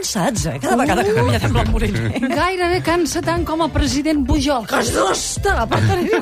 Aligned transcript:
cansats, 0.00 0.46
eh? 0.46 0.58
Cada 0.60 0.76
vegada 0.76 1.04
que 1.04 1.12
canvia 1.12 1.38
de 1.38 1.48
Blanc 1.48 1.68
Moliner. 1.68 2.20
Gairebé 2.32 2.80
cansa 2.82 3.20
tant 3.24 3.44
com 3.44 3.60
el 3.64 3.70
president 3.74 4.24
Pujol, 4.26 4.64
que 4.66 4.80
es 4.80 4.92
dosta 4.96 5.66
per 5.68 5.80
tenir 5.84 6.20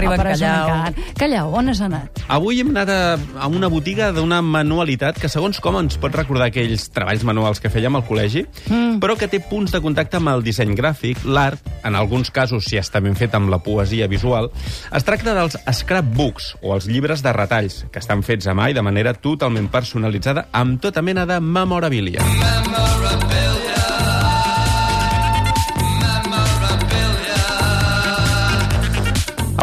Arriba 0.00 0.16
en 0.16 0.24
Callau. 0.24 1.04
Callau, 1.18 1.54
on 1.60 1.68
has 1.68 1.80
anat? 1.84 2.22
Avui 2.32 2.60
hem 2.62 2.72
anat 2.72 2.90
a, 2.92 3.00
a 3.44 3.48
una 3.52 3.68
botiga 3.72 4.10
d'una 4.16 4.40
manualitat 4.44 5.20
que, 5.20 5.28
segons 5.28 5.60
com, 5.60 5.76
ens 5.80 5.98
pot 6.00 6.14
recordar 6.16 6.48
aquells 6.48 6.88
treballs 6.94 7.24
manuals 7.28 7.60
que 7.60 7.72
fèiem 7.72 7.98
al 7.98 8.06
col·legi, 8.08 8.46
mm. 8.70 8.98
però 9.02 9.16
que 9.20 9.28
té 9.30 9.42
punts 9.50 9.74
de 9.74 9.82
contacte 9.84 10.20
amb 10.20 10.32
el 10.32 10.44
disseny 10.46 10.72
gràfic, 10.78 11.24
l'art, 11.28 11.68
en 11.84 11.98
alguns 11.98 12.32
casos, 12.32 12.68
si 12.68 12.80
està 12.80 13.02
ben 13.04 13.18
fet 13.18 13.36
amb 13.36 13.52
la 13.52 13.60
poesia 13.62 14.08
visual. 14.10 14.50
Es 14.96 15.06
tracta 15.06 15.36
dels 15.36 15.58
scrapbooks, 15.80 16.54
o 16.64 16.74
els 16.76 16.88
llibres 16.90 17.24
de 17.26 17.34
retalls, 17.36 17.84
que 17.92 18.00
estan 18.02 18.24
fets 18.26 18.48
a 18.48 18.56
mà 18.56 18.70
i 18.70 18.76
de 18.76 18.84
manera 18.84 19.14
totalment 19.14 19.68
personalitzada, 19.72 20.48
amb 20.56 20.80
tota 20.80 21.04
mena 21.04 21.28
de 21.28 21.40
memorabilia. 21.44 22.24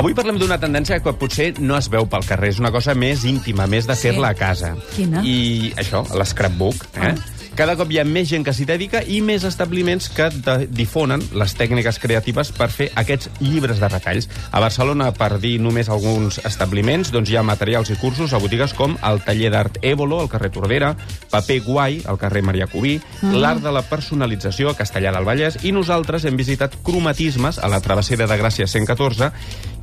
Avui 0.08 0.16
parlem 0.16 0.38
d'una 0.40 0.56
tendència 0.56 1.02
que 1.04 1.12
potser 1.20 1.50
no 1.60 1.76
es 1.76 1.90
veu 1.92 2.06
pel 2.08 2.24
carrer. 2.24 2.54
És 2.54 2.62
una 2.62 2.70
cosa 2.72 2.94
més 2.96 3.26
íntima, 3.28 3.66
més 3.68 3.90
de 3.90 3.96
fer-la 4.00 4.30
a 4.32 4.38
casa. 4.40 4.70
Quina? 4.94 5.20
I 5.20 5.74
això, 5.84 6.06
l'scrapbook. 6.16 6.86
Eh? 6.96 7.12
Cada 7.60 7.74
cop 7.76 7.92
hi 7.92 7.98
ha 8.00 8.06
més 8.06 8.30
gent 8.30 8.46
que 8.46 8.54
s'hi 8.54 8.68
dedica 8.70 9.02
i 9.02 9.18
més 9.26 9.44
establiments 9.44 10.08
que 10.14 10.30
difonen 10.70 11.26
les 11.36 11.56
tècniques 11.60 12.00
creatives 12.00 12.54
per 12.56 12.70
fer 12.72 12.88
aquests 13.02 13.32
llibres 13.42 13.82
de 13.84 13.90
retalls. 13.90 14.30
A 14.56 14.62
Barcelona, 14.64 15.10
per 15.12 15.42
dir 15.44 15.58
només 15.60 15.90
alguns 15.92 16.38
establiments, 16.48 17.12
doncs 17.12 17.34
hi 17.34 17.36
ha 17.36 17.44
materials 17.44 17.92
i 17.92 18.00
cursos 18.00 18.32
a 18.32 18.40
botigues 18.40 18.78
com 18.78 18.96
el 19.10 19.24
taller 19.28 19.50
d'art 19.52 19.82
Évolo, 19.82 20.22
al 20.24 20.30
carrer 20.32 20.54
Tordera, 20.56 20.94
Paper 21.34 21.60
Guai, 21.66 22.04
al 22.06 22.22
carrer 22.22 22.46
Maria 22.48 22.70
Cubí, 22.72 22.96
l'art 23.34 23.66
de 23.66 23.74
la 23.76 23.84
personalització 23.90 24.72
a 24.72 24.78
Castellà 24.78 25.12
del 25.18 25.28
Vallès, 25.28 25.60
i 25.66 25.74
nosaltres 25.76 26.30
hem 26.30 26.38
visitat 26.40 26.80
cromatismes 26.86 27.60
a 27.60 27.68
la 27.74 27.82
travessera 27.82 28.30
de 28.30 28.38
Gràcia 28.38 28.70
114, 28.70 29.34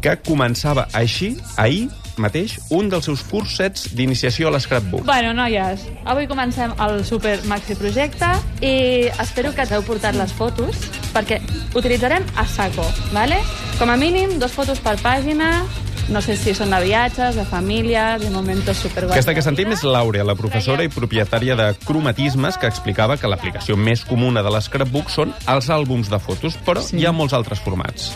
que 0.05 0.19
començava 0.21 0.89
així, 0.93 1.35
ahir 1.57 1.89
mateix, 2.21 2.59
un 2.71 2.91
dels 2.93 3.09
seus 3.09 3.25
cursets 3.27 3.89
d'iniciació 3.97 4.47
a 4.47 4.53
l'escrapbook. 4.55 5.03
Bueno, 5.09 5.33
noies, 5.35 5.87
avui 6.07 6.29
comencem 6.31 6.75
el 6.85 7.01
super 7.09 7.39
maxi 7.51 7.75
projecte 7.79 8.29
i 8.63 9.09
espero 9.25 9.55
que 9.57 9.67
t'heu 9.67 9.83
portat 9.87 10.15
les 10.19 10.35
fotos 10.37 10.85
perquè 11.15 11.41
utilitzarem 11.75 12.27
a 12.39 12.45
saco, 12.47 12.85
¿vale? 13.15 13.41
Com 13.81 13.91
a 13.91 13.97
mínim, 13.99 14.37
dos 14.39 14.55
fotos 14.55 14.79
per 14.85 14.95
pàgina, 15.03 15.65
no 16.13 16.21
sé 16.23 16.37
si 16.37 16.53
són 16.55 16.75
de 16.75 16.83
viatges, 16.85 17.35
de 17.39 17.47
família, 17.49 18.19
de 18.21 18.29
momentos 18.31 18.83
superguais. 18.85 19.17
Aquesta 19.17 19.35
que 19.35 19.47
sentim 19.47 19.73
és 19.75 19.83
l'Àurea, 19.89 20.27
la 20.27 20.37
professora 20.39 20.85
i 20.85 20.93
propietària 20.93 21.57
de 21.59 21.71
cromatismes, 21.87 22.61
que 22.61 22.71
explicava 22.71 23.17
que 23.19 23.31
l'aplicació 23.31 23.79
més 23.81 24.05
comuna 24.07 24.45
de 24.45 24.53
l'escrapbook 24.55 25.11
són 25.11 25.35
els 25.49 25.73
àlbums 25.73 26.13
de 26.13 26.21
fotos, 26.23 26.61
però 26.67 26.85
sí. 26.85 27.01
hi 27.01 27.09
ha 27.09 27.17
molts 27.17 27.35
altres 27.35 27.63
formats. 27.65 28.13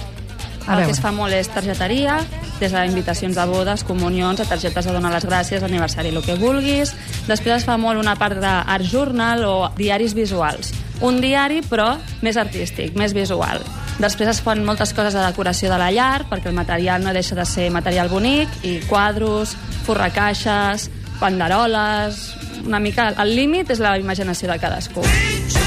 A 0.68 0.76
El 0.76 0.84
que 0.84 0.92
es 0.92 1.00
fa 1.00 1.08
molt 1.16 1.32
és 1.32 1.48
targeteria, 1.48 2.18
des 2.60 2.74
d'invitacions 2.74 3.32
de 3.38 3.44
bodes, 3.48 3.80
comunions, 3.88 4.42
a 4.42 4.44
targetes 4.44 4.84
de 4.84 4.92
donar 4.92 5.14
les 5.14 5.24
gràcies, 5.24 5.64
aniversari, 5.64 6.12
el 6.12 6.20
que 6.20 6.36
vulguis. 6.36 6.92
Després 7.24 7.62
es 7.62 7.64
fa 7.64 7.78
molt 7.80 7.96
una 7.96 8.18
part 8.20 8.36
d'art 8.42 8.84
journal 8.84 9.46
o 9.48 9.54
diaris 9.78 10.12
visuals. 10.12 10.74
Un 11.00 11.22
diari, 11.24 11.62
però 11.64 11.94
més 12.20 12.36
artístic, 12.36 12.92
més 13.00 13.14
visual. 13.16 13.64
Després 13.98 14.28
es 14.34 14.42
fan 14.44 14.60
moltes 14.66 14.92
coses 14.92 15.16
de 15.16 15.24
decoració 15.24 15.72
de 15.72 15.78
la 15.80 15.88
llar, 15.90 16.26
perquè 16.28 16.52
el 16.52 16.58
material 16.58 17.00
no 17.02 17.16
deixa 17.16 17.38
de 17.38 17.46
ser 17.48 17.70
material 17.72 18.12
bonic, 18.12 18.52
i 18.62 18.78
quadros, 18.90 19.56
forracaixes, 19.88 20.90
banderoles... 21.18 22.34
Una 22.66 22.80
mica... 22.82 23.12
El 23.22 23.36
límit 23.38 23.70
és 23.70 23.80
la 23.80 23.96
imaginació 23.96 24.50
de 24.50 24.58
cadascú. 24.60 25.00
Per 25.00 25.57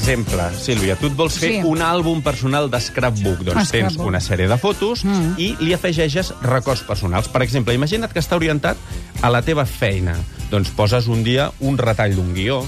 exemple, 0.00 0.42
Sílvia, 0.56 0.96
tu 0.96 1.06
et 1.10 1.16
vols 1.16 1.36
fer 1.38 1.50
Sí. 1.58 1.60
un 1.64 1.82
àlbum 1.84 2.22
personal 2.24 2.70
de 2.72 2.80
scrapbook. 2.80 3.44
Doncs 3.44 3.56
Ah, 3.56 3.64
tens 3.70 3.92
scrapbook. 3.92 4.06
una 4.08 4.20
sèrie 4.20 4.48
de 4.48 4.56
fotos 4.58 5.04
mm. 5.04 5.34
i 5.38 5.56
li 5.60 5.74
afegeixes 5.76 6.32
records 6.42 6.82
personals. 6.82 7.28
Per 7.28 7.42
exemple, 7.42 7.74
imagina't 7.74 8.10
que 8.12 8.20
està 8.20 8.36
orientat 8.36 8.76
a 9.22 9.30
la 9.30 9.42
teva 9.42 9.66
feina. 9.66 10.16
Doncs 10.50 10.70
poses 10.70 11.06
un 11.06 11.22
dia 11.22 11.50
un 11.60 11.76
retall 11.78 12.14
d'un 12.16 12.32
guió, 12.34 12.64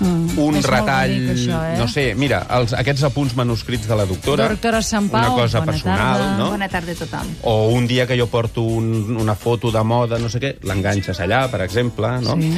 Mm. 0.00 0.38
un 0.38 0.54
És 0.54 0.64
retall... 0.64 1.10
bonic, 1.10 1.30
això, 1.34 1.56
eh? 1.74 1.76
No 1.76 1.88
sé, 1.88 2.14
mira, 2.14 2.46
els, 2.54 2.72
aquests 2.72 3.02
apunts 3.02 3.34
manuscrits 3.34 3.88
de 3.88 3.96
la 3.96 4.04
doctora. 4.06 4.46
Doctora 4.48 4.80
Sant 4.80 5.08
Pau, 5.10 5.34
Una 5.34 5.42
cosa 5.42 5.58
bona 5.58 5.72
personal, 5.72 6.18
tarda. 6.20 6.36
no? 6.38 6.50
Bona 6.52 6.68
tarda 6.68 6.92
a 6.92 6.94
tothom. 6.94 7.26
O 7.42 7.68
un 7.74 7.88
dia 7.88 8.06
que 8.06 8.16
jo 8.16 8.28
porto 8.28 8.62
un, 8.62 9.16
una 9.18 9.34
foto 9.34 9.72
de 9.72 9.82
moda, 9.82 10.16
no 10.20 10.28
sé 10.30 10.38
què, 10.38 10.52
l'enganxes 10.62 11.18
allà, 11.18 11.48
per 11.50 11.62
exemple, 11.62 12.06
no? 12.22 12.36
Sí. 12.38 12.52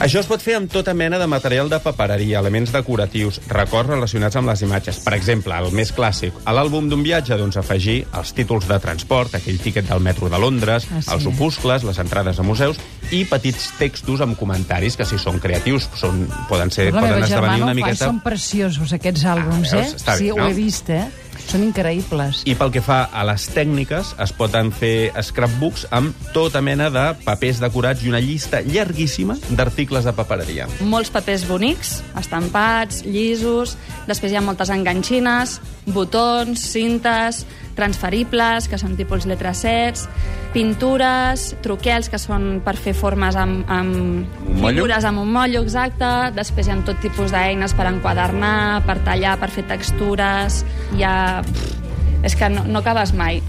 Això 0.00 0.20
es 0.22 0.26
pot 0.26 0.40
fer 0.42 0.54
amb 0.56 0.70
tota 0.72 0.94
mena 0.96 1.18
de 1.20 1.26
material 1.30 1.68
de 1.70 1.78
papereria, 1.82 2.40
elements 2.40 2.72
decoratius, 2.72 3.40
records 3.48 3.90
relacionats 3.90 4.36
amb 4.40 4.48
les 4.48 4.62
imatges. 4.64 4.98
Per 5.04 5.12
exemple, 5.14 5.54
el 5.54 5.70
més 5.76 5.92
clàssic, 5.94 6.34
a 6.48 6.54
l'àlbum 6.56 6.88
d'un 6.90 7.02
viatge, 7.04 7.36
doncs 7.38 7.58
afegir 7.60 7.98
els 8.18 8.32
títols 8.34 8.66
de 8.70 8.78
transport, 8.82 9.34
aquell 9.38 9.60
tiquet 9.62 9.86
del 9.88 10.00
metro 10.00 10.28
de 10.32 10.38
Londres, 10.42 10.88
Ah, 10.92 11.02
sí. 11.02 11.10
els 11.14 11.26
opuscles, 11.26 11.84
les 11.84 11.98
entrades 12.02 12.38
a 12.40 12.42
museus 12.42 12.80
i 13.12 13.24
petits 13.28 13.70
textos 13.78 14.20
amb 14.24 14.36
comentaris 14.38 14.96
que, 14.96 15.04
si 15.04 15.18
són 15.18 15.38
creatius, 15.38 15.88
són, 15.94 16.24
poden, 16.48 16.70
ser, 16.72 16.90
la 16.92 17.00
poden 17.04 17.22
esdevenir 17.22 17.62
una 17.62 17.72
ho 17.72 17.74
miqueta... 17.74 18.06
són 18.08 18.20
preciosos, 18.24 18.92
aquests 18.96 19.24
àlbums, 19.24 19.72
Ah, 19.72 19.76
eh? 19.76 19.82
veus? 19.92 20.02
Sí, 20.18 20.24
bé, 20.24 20.32
ho 20.32 20.36
no? 20.40 20.48
he 20.48 20.54
vist, 20.54 20.88
eh? 20.90 21.04
Són 21.48 21.64
increïbles. 21.66 22.42
I 22.48 22.54
pel 22.58 22.70
que 22.72 22.82
fa 22.84 23.04
a 23.12 23.24
les 23.28 23.48
tècniques, 23.52 24.14
es 24.22 24.32
poden 24.36 24.70
fer 24.72 25.12
scrapbooks 25.22 25.86
amb 25.92 26.16
tota 26.32 26.62
mena 26.64 26.88
de 26.92 27.04
papers 27.26 27.60
decorats 27.62 28.04
i 28.04 28.12
una 28.12 28.20
llista 28.22 28.62
llarguíssima 28.64 29.36
d'articles 29.50 30.04
de 30.08 30.14
papereria. 30.16 30.68
molts 30.80 31.10
papers 31.10 31.46
bonics, 31.48 32.02
estampats, 32.18 33.02
llisos, 33.04 33.76
després 34.08 34.32
hi 34.32 34.36
ha 34.36 34.44
moltes 34.44 34.70
enganxines, 34.72 35.58
botons, 35.86 36.60
cintes, 36.72 37.44
transferibles, 37.76 38.68
que 38.68 38.78
són 38.80 38.96
tipus 38.98 39.26
letracets, 39.28 40.06
pintures, 40.52 41.52
truquels, 41.64 42.10
que 42.12 42.20
són 42.20 42.60
per 42.64 42.76
fer 42.76 42.94
formes 42.96 43.38
amb, 43.38 43.64
amb 43.72 44.40
figures 44.62 45.06
amb 45.08 45.22
un 45.22 45.32
mollo, 45.32 45.62
exacte. 45.64 46.10
Després 46.36 46.68
hi 46.68 46.74
ha 46.74 46.80
tot 46.86 47.00
tipus 47.04 47.32
d'eines 47.34 47.76
per 47.78 47.88
enquadernar, 47.90 48.82
per 48.88 48.98
tallar, 49.06 49.38
per 49.40 49.52
fer 49.54 49.66
textures. 49.70 50.62
Hi 50.96 51.06
ha... 51.06 51.16
Pff, 51.46 51.78
és 52.22 52.36
que 52.38 52.48
no, 52.48 52.64
no 52.64 52.78
acabes 52.78 53.12
mai. 53.18 53.42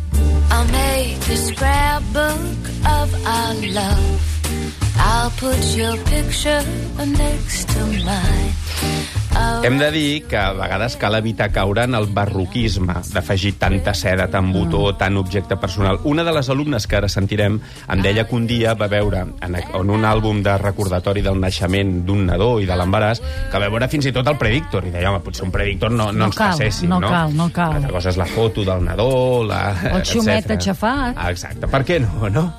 I'll 0.52 0.66
make 0.72 1.30
a 1.30 1.38
scrapbook 1.38 2.70
of 2.86 3.14
our 3.26 3.54
love. 3.74 4.34
I'll 4.98 5.32
put 5.32 5.60
your 5.76 5.98
picture 6.06 6.62
next 7.06 7.70
to 7.70 7.86
mine. 7.86 9.23
Hem 9.64 9.78
de 9.80 9.90
dir 9.92 10.24
que 10.28 10.38
a 10.38 10.52
vegades 10.54 10.96
cal 11.00 11.16
evitar 11.16 11.48
caure 11.52 11.86
en 11.88 11.96
el 11.96 12.06
barroquisme 12.14 12.94
d'afegir 13.14 13.54
tanta 13.58 13.94
seda, 13.98 14.28
tant 14.30 14.52
botó, 14.54 14.84
tant 15.00 15.18
objecte 15.18 15.58
personal. 15.58 16.00
Una 16.04 16.26
de 16.28 16.34
les 16.36 16.50
alumnes 16.54 16.86
que 16.88 16.98
ara 17.00 17.10
sentirem 17.10 17.58
em 17.90 18.04
deia 18.04 18.28
que 18.28 18.36
un 18.36 18.46
dia 18.48 18.76
va 18.78 18.90
veure 18.92 19.24
en, 19.24 19.58
en 19.58 19.94
un 19.96 20.06
àlbum 20.06 20.44
de 20.46 20.58
recordatori 20.62 21.24
del 21.26 21.40
naixement 21.42 22.04
d'un 22.06 22.26
nadó 22.28 22.58
i 22.62 22.70
de 22.70 22.78
l'embaràs 22.78 23.24
que 23.24 23.62
va 23.64 23.72
veure 23.72 23.90
fins 23.90 24.12
i 24.12 24.16
tot 24.16 24.28
el 24.30 24.38
predictor. 24.38 24.86
I 24.86 24.94
deia, 24.94 25.10
home, 25.12 25.24
potser 25.26 25.48
un 25.48 25.56
predictor 25.56 25.92
no, 25.96 26.12
no, 26.12 26.26
No 26.26 26.32
ens 26.32 26.38
cal, 26.38 26.54
passéssim, 26.54 26.92
no 26.92 27.00
no? 27.02 27.14
cal, 27.16 27.38
no 27.40 27.50
cal. 27.56 27.78
L'altra 27.78 27.98
cosa 27.98 28.14
és 28.14 28.20
la 28.20 28.30
foto 28.30 28.68
del 28.68 28.84
nadó, 28.86 29.12
la... 29.48 29.64
El 29.94 30.04
xumet 30.08 30.58
aixafat. 30.60 31.18
Exacte. 31.32 31.72
Per 31.72 31.86
què 31.88 32.04
no, 32.04 32.30
no? 32.30 32.50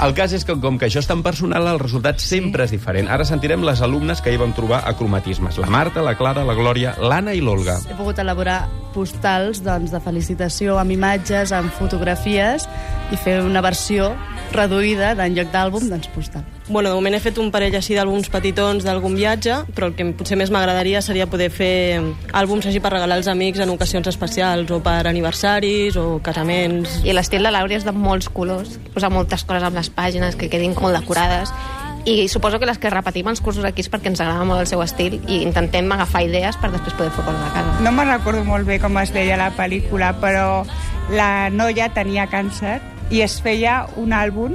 El 0.00 0.14
cas 0.16 0.32
és 0.32 0.46
que, 0.48 0.54
com 0.56 0.78
que 0.80 0.86
això 0.88 1.02
és 1.02 1.08
tan 1.08 1.20
personal, 1.20 1.66
el 1.68 1.78
resultat 1.82 2.22
sempre 2.24 2.64
és 2.64 2.70
diferent. 2.72 3.10
Ara 3.12 3.26
sentirem 3.28 3.60
les 3.68 3.82
alumnes 3.84 4.22
que 4.24 4.32
hi 4.32 4.38
vam 4.40 4.54
trobar 4.56 4.78
a 4.88 4.94
cromatismes. 4.96 5.58
La 5.60 5.68
Marta, 5.68 6.00
la 6.00 6.14
Clara, 6.16 6.40
la 6.48 6.54
Glòria, 6.56 6.94
l'Anna 7.04 7.34
i 7.36 7.42
l'Olga. 7.44 7.76
He 7.84 7.96
pogut 7.98 8.22
elaborar 8.22 8.62
postals 8.94 9.60
doncs, 9.60 9.92
de 9.92 10.00
felicitació 10.00 10.78
amb 10.80 10.96
imatges, 10.96 11.52
amb 11.52 11.68
fotografies 11.76 12.64
i 13.12 13.20
fer 13.20 13.42
una 13.44 13.60
versió 13.60 14.14
reduïda 14.54 15.14
d'en 15.18 15.34
lloc 15.36 15.50
d'àlbum, 15.52 15.88
doncs 15.90 16.08
postal. 16.14 16.44
Bueno, 16.68 16.90
de 16.90 16.94
moment 16.94 17.16
he 17.16 17.20
fet 17.22 17.38
un 17.42 17.50
parell 17.50 17.74
així 17.74 17.96
d'àlbums 17.98 18.30
petitons 18.30 18.86
d'algun 18.86 19.16
viatge, 19.18 19.56
però 19.74 19.90
el 19.90 19.96
que 19.98 20.06
potser 20.14 20.38
més 20.38 20.52
m'agradaria 20.54 21.02
seria 21.02 21.26
poder 21.30 21.50
fer 21.50 22.00
àlbums 22.32 22.68
així 22.70 22.82
per 22.82 22.92
regalar 22.94 23.18
als 23.18 23.30
amics 23.30 23.62
en 23.62 23.74
ocasions 23.74 24.06
especials, 24.10 24.70
o 24.70 24.80
per 24.84 25.02
aniversaris, 25.10 25.98
o 25.98 26.20
casaments... 26.22 27.00
I 27.04 27.16
l'estil 27.16 27.46
de 27.46 27.50
l'Àurea 27.50 27.82
és 27.82 27.86
de 27.88 27.94
molts 27.96 28.30
colors, 28.30 28.78
posar 28.94 29.10
moltes 29.10 29.44
coses 29.44 29.66
amb 29.66 29.78
les 29.78 29.90
pàgines 29.90 30.38
que 30.38 30.50
quedin 30.52 30.76
molt 30.78 30.98
decorades 31.00 31.54
i 32.04 32.28
suposo 32.28 32.58
que 32.58 32.66
les 32.66 32.78
que 32.78 32.90
repetim 32.90 33.28
els 33.28 33.42
cursos 33.44 33.64
aquí 33.64 33.82
és 33.84 33.90
perquè 33.92 34.08
ens 34.08 34.20
agrada 34.22 34.44
molt 34.48 34.62
el 34.62 34.68
seu 34.70 34.80
estil 34.80 35.18
i 35.20 35.42
intentem 35.44 35.90
agafar 35.92 36.22
idees 36.24 36.56
per 36.60 36.70
després 36.72 36.96
poder 36.96 37.10
fer 37.12 37.24
coses 37.26 37.42
a 37.44 37.50
casa. 37.52 37.74
No 37.84 37.92
me'n 37.92 38.08
recordo 38.08 38.44
molt 38.46 38.66
bé 38.68 38.78
com 38.80 38.96
es 39.02 39.12
deia 39.12 39.36
la 39.36 39.50
pel·lícula, 39.56 40.14
però 40.22 40.64
la 41.12 41.50
noia 41.52 41.90
tenia 41.92 42.28
càncer 42.32 42.78
i 43.10 43.22
es 43.24 43.40
feia 43.42 43.84
un 44.00 44.14
àlbum 44.14 44.54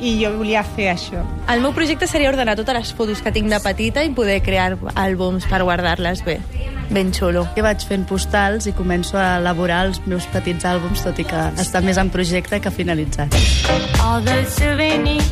i 0.00 0.16
jo 0.20 0.32
volia 0.36 0.64
fer 0.66 0.90
això. 0.92 1.22
El 1.50 1.62
meu 1.62 1.72
projecte 1.76 2.06
seria 2.10 2.30
ordenar 2.32 2.56
totes 2.58 2.76
les 2.76 2.92
fotos 2.96 3.22
que 3.22 3.32
tinc 3.32 3.48
de 3.50 3.60
petita 3.62 4.04
i 4.04 4.10
poder 4.14 4.40
crear 4.42 4.74
àlbums 4.94 5.46
per 5.50 5.62
guardar-les 5.62 6.24
bé. 6.26 6.40
Ben 6.90 7.12
xulo. 7.16 7.46
I 7.56 7.64
vaig 7.64 7.84
fent 7.88 8.04
postals 8.08 8.68
i 8.68 8.74
començo 8.76 9.16
a 9.16 9.38
elaborar 9.38 9.84
els 9.88 10.02
meus 10.06 10.26
petits 10.34 10.66
àlbums, 10.68 11.04
tot 11.06 11.18
i 11.18 11.24
que 11.24 11.46
està 11.62 11.80
més 11.80 11.98
en 12.00 12.10
projecte 12.12 12.60
que 12.60 12.74
finalitzat. 12.74 13.38
All 14.02 14.20
those 14.20 14.52
souvenirs 14.52 15.24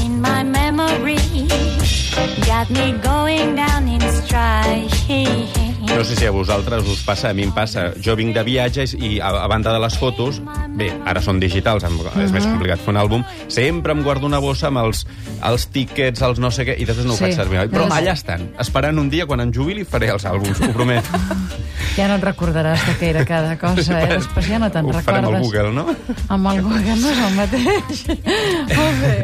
in 0.00 0.20
my 0.22 0.42
memory 0.42 1.48
got 2.46 2.70
me 2.70 2.92
going 3.02 3.56
down 3.56 3.88
in 3.88 4.00
stride. 4.22 5.71
No 5.82 6.04
sé 6.04 6.14
si 6.16 6.26
a 6.26 6.30
vosaltres 6.30 6.86
us 6.88 7.02
passa, 7.04 7.30
a 7.30 7.34
mi 7.34 7.42
em 7.42 7.52
passa. 7.52 7.88
Jo 8.00 8.14
vinc 8.16 8.34
de 8.36 8.42
viatges 8.46 8.94
i 8.94 9.18
a, 9.20 9.32
a 9.42 9.46
banda 9.50 9.72
de 9.74 9.80
les 9.82 9.96
fotos, 9.98 10.40
bé, 10.78 10.90
ara 11.06 11.20
són 11.24 11.40
digitals, 11.42 11.84
em, 11.84 11.98
és 12.22 12.30
més 12.32 12.46
complicat 12.46 12.80
fer 12.84 12.92
un 12.94 13.00
àlbum, 13.02 13.24
sempre 13.52 13.92
em 13.96 14.02
guardo 14.06 14.26
una 14.30 14.38
bossa 14.42 14.68
amb 14.70 14.78
els, 14.84 15.04
els 15.42 15.66
tíquets, 15.74 16.22
els 16.22 16.38
no 16.42 16.50
sé 16.54 16.64
què, 16.68 16.78
i 16.78 16.86
després 16.88 17.06
no 17.06 17.14
ho 17.14 17.16
Sí. 17.18 17.24
faig 17.26 17.34
servir. 17.36 17.66
Però 17.72 17.88
allà 17.90 18.14
estan, 18.14 18.48
esperant 18.62 18.98
un 18.98 19.10
dia 19.10 19.26
quan 19.26 19.40
em 19.40 19.52
jubili 19.52 19.84
faré 19.84 20.10
els 20.14 20.24
àlbums, 20.24 20.60
ho 20.62 20.72
prometo. 20.72 21.08
Ja 21.92 22.06
no 22.08 22.14
et 22.16 22.22
recordaràs 22.24 22.80
de 22.86 22.92
què 22.96 23.08
era 23.10 23.22
cada 23.28 23.58
cosa, 23.60 23.98
eh? 24.00 24.14
Després 24.14 24.46
ja 24.48 24.56
no 24.58 24.70
te'n 24.72 24.86
Ho 24.86 24.92
recordes. 24.94 25.04
farem 25.04 25.26
al 25.28 25.42
Google, 25.42 25.72
no? 25.76 25.82
Amb 26.32 26.46
el 26.48 26.62
Google 26.64 26.94
no 26.96 27.10
és 27.10 27.18
el 27.20 27.34
mateix. 27.36 28.00
Molt 28.78 29.02
bé. 29.02 29.16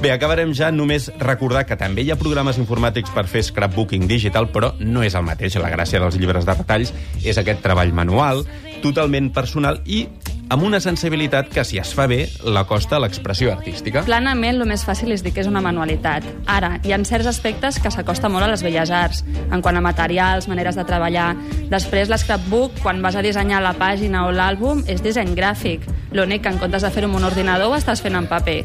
Bé, 0.00 0.10
acabarem 0.10 0.50
ja 0.56 0.72
només 0.74 1.06
recordar 1.22 1.62
que 1.68 1.76
també 1.78 2.02
hi 2.02 2.10
ha 2.10 2.16
programes 2.18 2.58
informàtics 2.58 3.12
per 3.14 3.28
fer 3.30 3.44
scrapbooking 3.46 4.08
digital, 4.10 4.48
però 4.50 4.72
no 4.80 5.04
és 5.06 5.14
el 5.14 5.22
mateix. 5.28 5.54
La 5.62 5.70
gràcia 5.70 6.00
dels 6.02 6.15
llibres 6.20 6.46
de 6.46 6.54
retalls 6.56 6.94
és 7.24 7.38
aquest 7.38 7.62
treball 7.64 7.92
manual, 7.96 8.44
totalment 8.82 9.32
personal 9.34 9.80
i 9.86 10.04
amb 10.48 10.62
una 10.62 10.78
sensibilitat 10.80 11.48
que, 11.50 11.64
si 11.66 11.80
es 11.82 11.90
fa 11.96 12.06
bé, 12.06 12.20
l'acosta 12.44 12.96
a 12.96 13.02
l'expressió 13.02 13.50
artística. 13.52 14.04
Planament, 14.06 14.60
el 14.60 14.70
més 14.70 14.84
fàcil 14.86 15.10
és 15.14 15.24
dir 15.26 15.32
que 15.34 15.42
és 15.42 15.50
una 15.50 15.62
manualitat. 15.64 16.26
Ara, 16.46 16.76
hi 16.86 16.94
ha 16.94 17.00
certs 17.08 17.26
aspectes 17.32 17.80
que 17.82 17.90
s'acosta 17.90 18.30
molt 18.30 18.46
a 18.46 18.52
les 18.52 18.62
belles 18.62 18.92
arts, 18.94 19.24
en 19.50 19.62
quant 19.62 19.76
a 19.76 19.82
materials, 19.82 20.46
maneres 20.46 20.78
de 20.78 20.86
treballar. 20.86 21.32
Després, 21.72 22.10
l'escrapbook, 22.12 22.78
quan 22.82 23.02
vas 23.02 23.18
a 23.18 23.26
dissenyar 23.26 23.62
la 23.64 23.74
pàgina 23.74 24.26
o 24.28 24.32
l'àlbum, 24.34 24.84
és 24.86 25.02
disseny 25.02 25.34
gràfic. 25.34 25.82
L'únic 26.12 26.42
que 26.44 26.52
en 26.54 26.58
comptes 26.62 26.84
de 26.84 26.90
fer-ho 26.94 27.08
amb 27.10 27.18
un 27.18 27.26
ordinador 27.26 27.72
ho 27.72 27.76
estàs 27.76 28.02
fent 28.04 28.14
en 28.18 28.28
paper. 28.30 28.60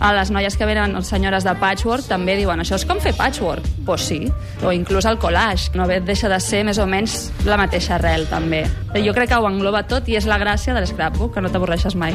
A 0.00 0.12
les 0.14 0.30
noies 0.30 0.56
que 0.56 0.68
venen, 0.68 0.94
senyores 1.02 1.44
de 1.44 1.54
patchwork, 1.58 2.06
també 2.08 2.36
diuen 2.38 2.62
això 2.62 2.78
és 2.78 2.86
com 2.86 3.00
fer 3.02 3.14
patchwork. 3.18 3.66
Pues 3.86 4.06
sí. 4.08 4.20
O 4.64 4.72
inclús 4.72 5.08
el 5.10 5.18
collage. 5.18 5.72
No 5.74 5.88
bé 5.90 6.00
deixa 6.00 6.30
de 6.30 6.40
ser 6.40 6.64
més 6.64 6.78
o 6.78 6.86
menys 6.86 7.32
la 7.44 7.58
mateixa 7.60 7.96
arrel, 7.98 8.28
també. 8.30 8.64
Jo 8.94 9.12
crec 9.16 9.32
que 9.32 9.38
ho 9.40 9.48
engloba 9.50 9.84
tot 9.90 10.08
i 10.08 10.16
és 10.16 10.28
la 10.30 10.38
gràcia 10.38 10.74
de 10.74 10.84
l'escrapbook, 10.84 11.34
que 11.34 11.42
no 11.44 11.50
t'avorreixes 11.50 11.98
mai. 11.98 12.14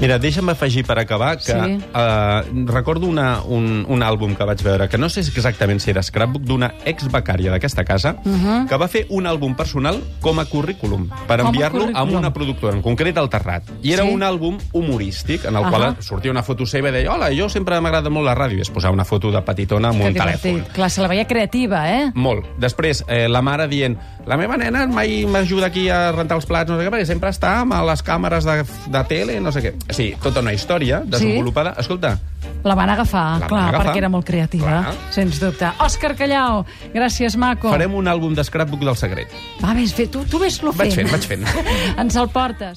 Mira, 0.00 0.18
deixa'm 0.18 0.48
afegir 0.50 0.84
per 0.86 0.98
acabar 0.98 1.36
que 1.38 1.52
Sí. 1.52 1.78
eh, 1.94 2.42
recordo 2.66 3.06
una, 3.06 3.40
un, 3.42 3.84
un 3.88 4.02
àlbum 4.02 4.34
que 4.34 4.44
vaig 4.44 4.62
veure, 4.62 4.88
que 4.88 4.98
no 4.98 5.08
sé 5.08 5.20
exactament 5.20 5.80
si 5.80 5.90
era 5.90 6.02
scrapbook, 6.02 6.42
d'una 6.42 6.74
ex-becària 6.84 7.50
d'aquesta 7.50 7.84
casa, 7.84 8.16
uh 8.24 8.30
-huh. 8.30 8.68
que 8.68 8.76
va 8.76 8.88
fer 8.88 9.06
un 9.10 9.24
àlbum 9.26 9.54
personal 9.56 10.02
com 10.20 10.38
a 10.40 10.44
currículum, 10.46 11.08
per 11.26 11.40
enviar-lo 11.40 11.88
a 11.94 12.02
una 12.02 12.32
productora, 12.32 12.74
en 12.76 12.82
concret 12.82 13.16
al 13.18 13.28
Terrat. 13.30 13.62
I 13.82 13.92
era 13.92 14.02
Sí. 14.04 14.10
un 14.12 14.22
àlbum 14.22 14.58
humorístic, 14.72 15.44
en 15.44 15.56
el 15.56 15.64
Ahà. 15.64 15.70
qual 15.70 15.96
sortia 16.00 16.30
una 16.30 16.42
foto 16.42 16.66
seva 16.66 16.88
i 16.88 16.92
deia 16.92 17.12
hola, 17.12 17.30
jo 17.34 17.48
sempre 17.48 17.80
m'agrada 17.80 18.10
molt 18.10 18.26
la 18.26 18.34
ràdio, 18.34 18.58
i 18.58 18.60
es 18.60 18.70
posava 18.70 18.92
una 18.92 19.04
foto 19.04 19.30
de 19.30 19.40
petitona 19.42 19.88
amb 19.88 20.00
Que 20.00 20.06
un 20.08 20.12
divertit. 20.14 20.42
telèfon. 20.42 20.72
Clar, 20.72 20.90
se 20.90 21.00
la 21.02 21.08
veia 21.08 21.26
creativa, 21.26 21.90
eh? 21.90 22.10
Molt. 22.14 22.44
Després, 22.58 23.04
eh, 23.08 23.28
la 23.28 23.42
mare 23.42 23.68
dient 23.68 23.96
la 24.26 24.36
meva 24.36 24.56
nena 24.56 24.86
mai 24.86 25.26
m'ajuda 25.26 25.66
aquí 25.66 25.88
a 25.88 26.10
rentar 26.12 26.36
els 26.36 26.46
plats, 26.46 26.70
no 26.70 26.78
sé 26.78 26.86
què, 26.86 26.90
perquè 26.90 27.04
sempre 27.04 27.28
està 27.30 27.60
amb 27.60 27.74
les 27.86 28.02
càmeres 28.02 28.44
de, 28.44 28.64
de 28.90 29.04
tele, 29.04 29.40
no 29.40 29.52
sé 29.52 29.60
què. 29.60 29.74
Sí, 29.90 30.14
tota 30.22 30.40
una 30.40 30.52
història 30.56 31.02
desenvolupada. 31.04 31.74
Escolta, 31.78 32.18
La 32.64 32.74
van 32.74 32.88
agafar, 32.88 33.40
van 33.40 33.48
clar, 33.48 33.62
agafar. 33.68 33.86
perquè 33.86 33.98
era 34.00 34.08
molt 34.08 34.24
creativa, 34.24 34.64
Clar. 34.80 34.94
sens 35.12 35.36
dubte. 35.40 35.68
Òscar 35.84 36.14
Callau, 36.16 36.62
gràcies, 36.94 37.36
maco. 37.36 37.68
farem 37.68 37.92
un 37.94 38.06
àlbum 38.08 38.34
de 38.34 38.42
scrapbook 38.44 38.80
del 38.80 38.96
secret. 38.96 39.28
Va, 39.60 39.74
vés, 39.76 39.92
fe, 39.92 40.06
tu, 40.08 40.24
tu 40.24 40.38
vés-lo 40.40 40.72
fent. 40.72 40.78
Vaig 40.78 40.94
fent, 40.94 41.10
vaig 41.12 41.26
fent. 41.30 41.98
Ens 42.00 42.16
el 42.16 42.28
portes. 42.32 42.72